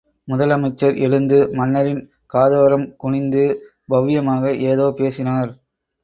முதல் 0.27 0.49
அமைச்சர் 0.49 0.95
எழுந்து 0.97 1.49
மன்னரின் 1.51 1.99
காதோரம் 2.33 2.85
குனிந்து 2.95 3.43
பவ்யமாக 3.89 4.53
ஏதோ 4.63 4.87
பேசினார். 4.97 5.51